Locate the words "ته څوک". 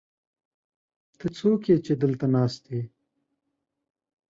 1.17-1.61